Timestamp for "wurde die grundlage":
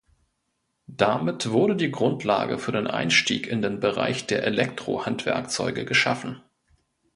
1.51-2.57